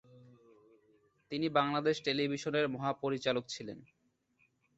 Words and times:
তিনি 1.31 1.47
বাংলাদেশ 1.49 1.95
টেলিভিশনের 2.05 2.65
মহাপরিচালক 2.67 3.45
ছিলেন। 3.47 3.79